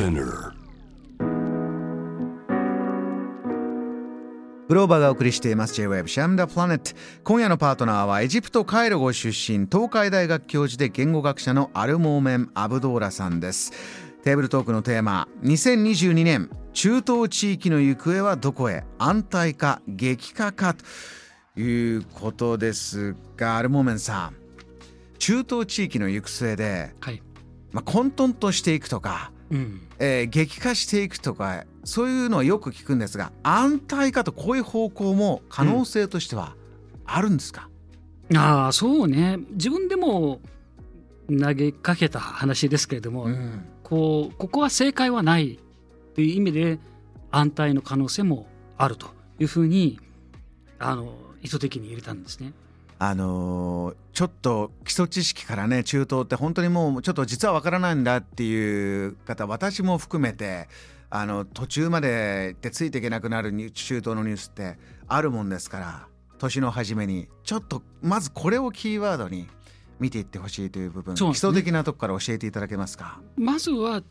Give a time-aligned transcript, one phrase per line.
[0.00, 0.54] Spinner.
[4.66, 5.74] グローバーがお送りしています。
[5.74, 6.92] J-Web シャムダプラネット
[7.22, 13.72] 今夜のパートナーはエジプトカイロご出身東海大学教授で言語学者のアルモーメン・アブドーラさんです。
[14.22, 20.74] テーブルトークのテーマ2022年中東地域の行方はどこへ安泰か激化か
[21.54, 24.36] ということですがアルモーメンさん
[25.18, 27.22] 中東地域の行く末で、はい。
[27.72, 36.54] まあ、混沌としていくとか、うん、えー激化していくとかそういうのはよく聞くんですが安泰化とこういう方向も可能性としては
[37.04, 37.68] あるんですか、
[38.34, 39.38] ああそうね。
[39.50, 40.40] 自分でも
[41.28, 43.64] 投げかけた話ですけれども、うん。
[43.82, 45.58] こうここは正解はない
[46.14, 46.78] という意味で
[47.32, 48.46] 安泰の可能性も
[48.78, 49.08] あると
[49.40, 49.98] いうふうに
[50.78, 51.12] あの
[51.42, 52.52] 意図的に入れたんですね。
[53.02, 60.68] あのーちょっと基礎知識からね中東って本当にもうちょっと実はわからないんだっていう方私も含めて
[61.08, 66.06] あの途中まででついていけなくなる中東のニュースってあるもんですから
[66.38, 69.46] 年の初めにちょっとまずこれをキーワードに
[70.00, 73.20] 見ていってほしいという部分、ね礎的なとこから教えていただけますか？
[73.36, 74.02] まずは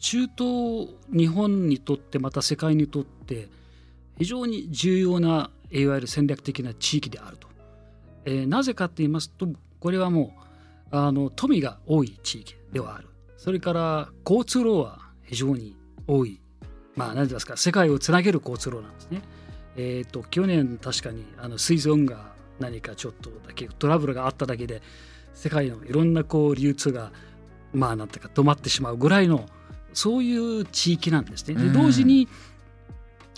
[0.00, 3.48] 中東日本にとってまた世界にとって
[4.18, 7.51] 非常に重要ないわゆる戦略的な地域であると。
[8.24, 9.48] えーなぜかと言いますと
[9.80, 10.34] これはも
[10.92, 13.08] うあの富が多い地域ではある。
[13.36, 16.40] それから交通路は非常に多い。
[16.94, 19.22] まあ何て言いますか世界をつなげる交通路なんですね。
[19.76, 24.82] えっ、と去年確かにあの水温が何かちょっとだけトラブルがあっただけで
[25.34, 27.10] 世界のいろんなこう流通が
[27.72, 29.46] まあなんていうか止まってしまうぐらいの
[29.94, 31.54] そういう地域なんですね。
[31.54, 32.28] でうん同時に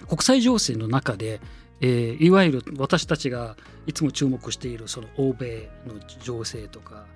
[0.08, 1.40] 国際情勢の中で、
[1.80, 7.06] えーいわゆる私たちがいつも注目しているその欧米の情勢とか、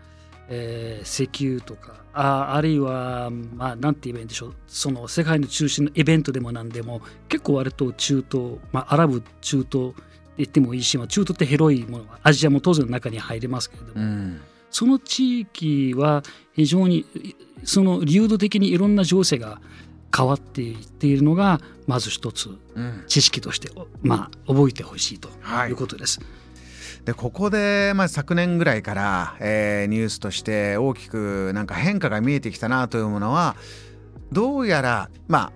[0.48, 10.02] えー石油とかああるいはまあなんて言えばいいんでしょうその世界の中心のイベントでも何でも結構割と中東、まあ、アラブ中東って
[10.38, 14.40] 言ってもいいし、まあ、中東って広いものはアジアも当然の中に入りますけれども、うん。
[14.70, 19.60] その地域は非常にいその流動的にいろんな情勢が
[20.16, 23.04] 変わっていっているのがまず一つうん。
[23.08, 23.70] 知識として、
[24.02, 25.70] まあ、覚えてほしいとはい。
[25.70, 26.20] いうことです。
[27.04, 33.56] でここで、まあ、昨年ぐらいから、えーニュースとして大きくなんか変化が見えてきたなというものは
[34.32, 35.52] どうやらまあ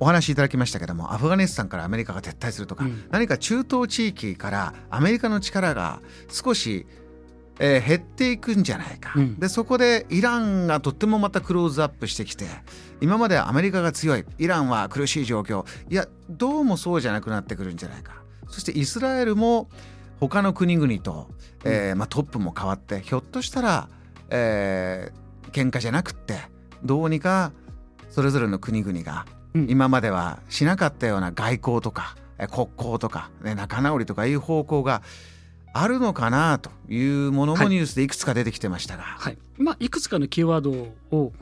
[0.00, 3.04] お話しいただきましたけどもアフガニスタンからアメリカが撤退するとか、うん。
[3.10, 6.86] 何か中東地域からアメリカの力が少し、
[7.64, 9.38] えー減っていくんじゃないか、うん。
[9.38, 12.46] でそこでイランがとってもまたクローズアップしてきて
[13.00, 15.64] 今まではアメリカが強いイランは苦しい状況。
[15.88, 18.22] いやどうもそうじゃなくなってくるんじゃないか。
[18.48, 19.68] そしてイスラエルも
[20.18, 21.30] 他の国々と、
[21.64, 23.88] えーまあ、トップも変わってひょっとしたら、
[24.28, 26.38] えー喧嘩じゃなくって
[26.82, 27.52] どうにか
[28.08, 29.66] それぞれの国々がうん。
[29.70, 35.02] 今まではしなかったような外交とかえー国交とか、ね、仲直りとかいう方向が
[35.72, 37.62] あるのかなというものはい。
[37.64, 39.38] もニュースでいくつか出てきてましたが、はい。
[39.58, 40.70] まあ、いくつかのキーワード
[41.16, 41.32] を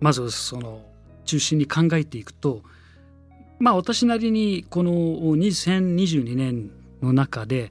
[0.00, 0.82] まずその
[1.24, 2.62] 中心に考えていくと、
[3.58, 6.70] まあ、私なりにこの2022年
[7.02, 7.70] の中で、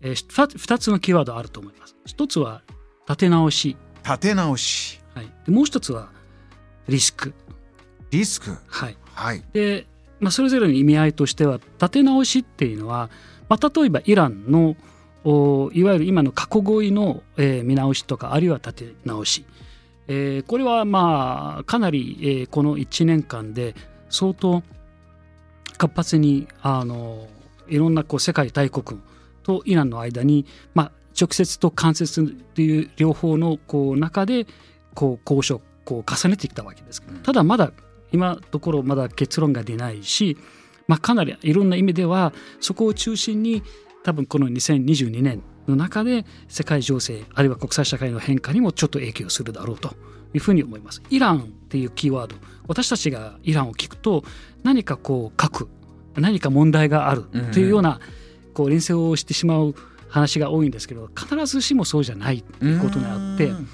[0.00, 1.96] えー、2, つのキーワードあると思います。
[2.04, 2.62] 一つは
[3.08, 5.00] 立て直し、立て直し。
[5.14, 6.10] はい、でもう一つは
[6.88, 7.34] リスク。
[8.10, 8.56] リスク。
[8.66, 9.44] はい、はい。
[9.52, 9.86] で、
[10.20, 13.10] まあ、それぞれの意味合いとしては立て直しっていうのは、
[13.48, 14.76] まあ、例えばイランの
[15.24, 19.44] おいわゆる今の核合意の、えー見直しとかあるいは立て直し、
[20.06, 23.74] えーこれはまあかなり、えーこの1年間で
[24.10, 24.62] 相当
[25.76, 27.28] 活発にあの
[27.68, 29.00] いろんなこう世界大国
[29.42, 34.46] とイランの間に、まあ、直接と間接という両方のこう中で
[34.94, 37.02] こう交渉をこう重ねてきたわけです。
[37.02, 37.72] けどただまだ
[38.12, 40.36] 今のところまだ結論が出ないし、
[40.88, 43.62] まあ、かなりいろんな意味ではそこを中心に
[44.02, 49.90] 多分この2022年の中で世界情勢あるいは国際社会の変化にもちょっと影響するだろうと
[50.34, 51.02] いうふうに思います。
[51.10, 52.36] イランっていうキーワード
[52.66, 54.24] 私たちがイランを聞くと
[54.62, 55.68] 何かこう核
[56.16, 58.00] 何か問題があるというような
[58.54, 59.74] こう連想をしてしまう
[60.08, 63.68] 話が多いんですけど必ずしもそうじゃないということがあってうん。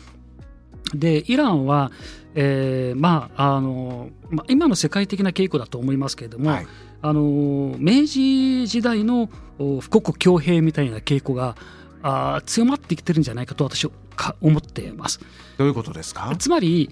[0.95, 1.91] でイランは、
[2.35, 6.67] えーまああのまあ、今の世界的な傾向だと思いますけれども、はい
[7.07, 9.29] あの明治時代の
[9.59, 11.55] お富国強兵みたいな傾向が
[12.03, 15.21] あー強まってきてるんじゃないかと私はか思っています。
[15.59, 16.35] どういうことですか？
[16.39, 16.89] つまり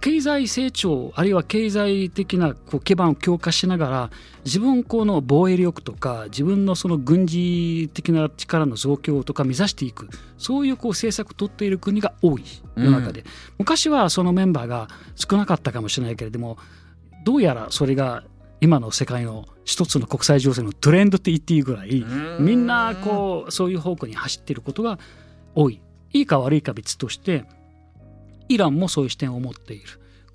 [0.00, 4.10] 経済成長あるいは経済的なこう基盤を強化しながら
[4.46, 10.08] 自分この防衛力とか自分のその軍事的な力の増強とか目指していく
[10.38, 12.44] そういうこう政策を取っている国が多い
[12.76, 13.26] 世の中で、うん、
[13.58, 16.56] 昔はそのメンバーが少なかったかもしれないけれども
[17.26, 18.24] どうやらそれが
[18.60, 22.04] 今の世界の一つの国際情勢のトレンドって言っていいぐらい
[22.38, 24.98] みんなこうそういう方向に走っていることが
[25.54, 25.80] 多い。
[26.12, 27.44] いいか悪いか別として
[28.48, 29.84] イランもそういう視点を持っている。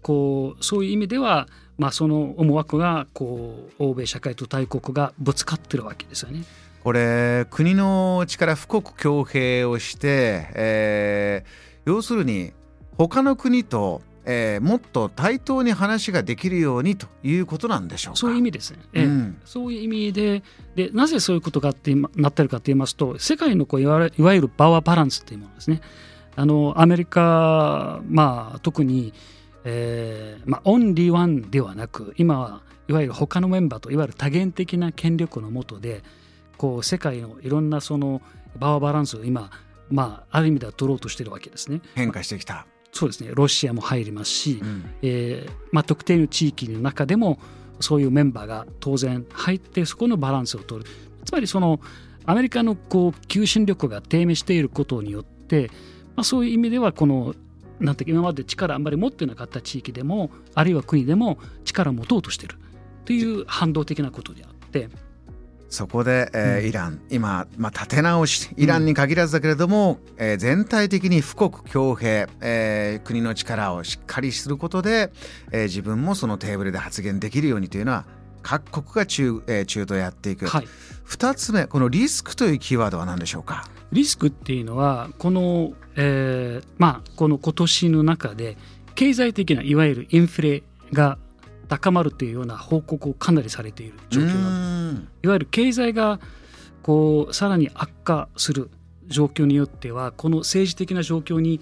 [0.01, 6.43] こうそういう意味では、まあ、その思惑がこう欧米社会と大国がぶつかってるわけですよね。
[6.83, 12.53] これ国の力富国強兵をして、えー、要するに
[12.97, 18.19] 他の国とえー、もっと対等に話ができるようにということなんでしょうか？
[18.19, 20.43] そういう意味ですね、えー、うん、そういう意味で
[20.75, 25.81] でなぜそういうことがってなってるかと言いますと世界のこういわいわゆるパワーバランスというものですね。
[26.35, 29.13] あのアメリカ、まあ、特に
[29.67, 36.03] えーまあ、オンリーワンではなく今はいわゆる他のメンバーといわゆる多元的な権力の下で
[36.55, 38.21] こう世界のいろんなその
[38.59, 39.49] バワーバランスを今、
[39.89, 41.81] まあ、ある意味では取ろうとしてるわけですね。
[41.95, 47.39] 変化してきた、そうですねロシアも入りますし、うん、えー、まあ、特定の地域の中でも
[47.81, 50.89] そういうメンバーが当然入ってそこのバランスを取る。
[51.25, 51.81] つまりその
[52.25, 55.69] アメリカのこう求心力が低迷していることによって、
[56.15, 57.35] まあ、そういう意味ではこの
[57.81, 62.55] なんて今まで力あんまり持ってなかった地域でもあるいは国でも力を持とうとしてる。
[63.03, 64.87] という反動的なことであって
[65.69, 75.11] そこで、えー、うん、イラン今、まあ、立て直しイランに限らずだけれども、うん、えー、全体的に富国強兵、えー、国の力をしっかりすることで、
[75.51, 78.05] えー、自分もそのテーブルで発言できるようにというのは
[78.41, 80.67] 各国が中,、えー、中東やっていく、はい、
[81.07, 83.65] 2つ目このリスクというキーワードは何でしょうか？
[83.91, 88.57] リスクっていうのはこの、えー、まあこの今年の中で
[88.93, 90.63] 経済的ないわゆるインフレ
[90.93, 91.17] が
[91.65, 95.07] 高まるというような報告をかなりされている状況なんです。
[95.23, 96.19] いわゆる経済が
[96.81, 98.69] こうさらに悪化する
[99.07, 101.59] 状況によってはこの政治的な状況に、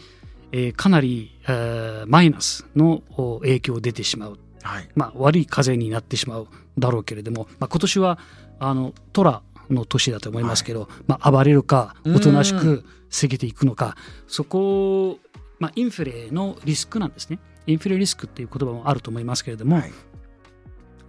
[0.51, 3.03] えー、かなり、えー、マイナスの
[3.41, 6.47] 影響出てしまう、はい、まあ、悪い風になってしまう
[6.77, 8.19] だろうけれども、まあ、今年は
[8.59, 13.95] あのトラの年だと思いますけど、はい、まあ、暴れるかおとなしく過ぎていくのか
[14.27, 15.19] そこ、
[15.63, 17.39] まあ、インフレのリスクなんですね。
[17.67, 19.93] インフレリスクっていう言葉もあると思いますけれども、はい、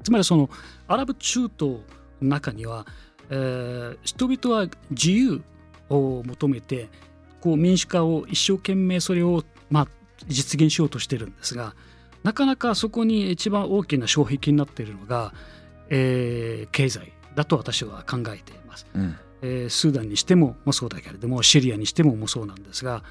[0.05, 0.49] つまりその
[0.87, 1.81] アラブ中東の
[2.21, 2.87] 中には、
[3.31, 5.43] えー、人々は自由
[5.89, 6.89] を求めて
[7.41, 9.89] こう民主化を一生懸命それを、まあ、
[10.29, 11.75] 実現しようとしてるんですが
[12.23, 15.35] なかなかそこに一番大きな障壁になっているのが、
[15.89, 18.87] えー、経済だと私は考えています。
[18.95, 23.05] うん、えー、スーダンにしてももそうだけれどもシリアにしてももそうなんですが、えー、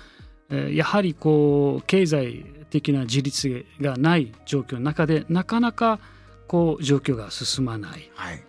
[0.50, 6.00] やはりこう経済的な自立がない状況の中でなかなか
[6.48, 8.12] こう状況が進まない。
[8.16, 8.44] はい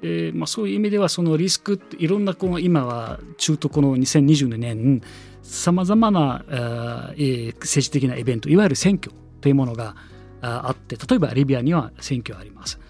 [0.00, 5.02] でまあ、そういう意味ではそのリスクっていろんなこの今は中東この2022年
[5.42, 9.12] さまざまな、えー、政治的なイベントいわゆる選挙
[9.42, 9.96] というものが
[10.40, 12.80] あって例えばリビアには選挙あります。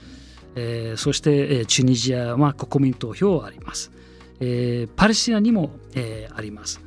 [0.54, 3.92] えー、そして、えー、チュニジアは国民投票あります、
[4.40, 6.80] えー、パレスチナにも、えー、あります、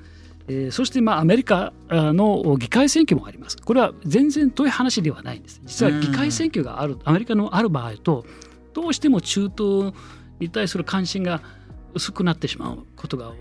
[0.48, 3.58] えー、そして、まあ、アメリカの議会選挙もあります。
[3.58, 5.62] これは全然遠い話ではないんです。
[5.64, 8.26] 実は議会選挙があるアメリカのある場合と
[8.74, 9.94] どうしても中東
[10.40, 11.42] に対する関心が
[11.94, 13.34] 薄くなってしまうことが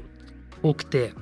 [0.62, 1.12] 多くて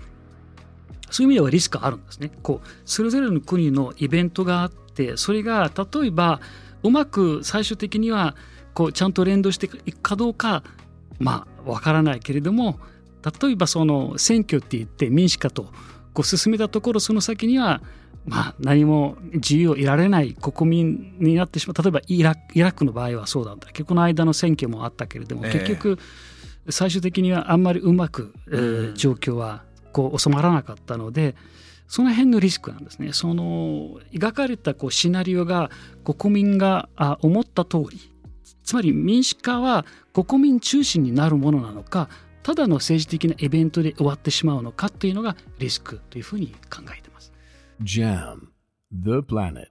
[1.11, 2.31] そういう意味ではリスクあるんですね。
[2.43, 6.41] こうそれぞれの国のイベントがあってそれが例えば
[6.83, 8.37] うまく最終的には
[8.75, 10.63] こうちゃんと連動していくかどうか
[11.19, 12.79] まあわからないけれども
[13.25, 15.65] 例えばその選挙って言って民主化と
[16.13, 17.83] こう進めたところその先には
[18.27, 25.99] まあ何も自由を得られない国民になってしまう例えばイライラクの場合はそうだった結構の間の選挙もあったけれども、結局
[26.69, 31.35] 最終的にはあんまりうまく、えー、状況はこう収まらなかったので。
[31.93, 33.13] その辺のリスクなんですね。
[33.13, 35.73] その描かれたこうシナリオが
[36.05, 36.89] 国民が
[37.21, 38.13] 思った通り
[38.63, 42.09] つまり民主化は国民中心になるものなのか
[42.43, 47.33] ただの政治的なイベントで終わってしまうのかというのがリスクというふうに考えています。
[47.83, 48.49] JAM
[48.93, 49.69] The Planet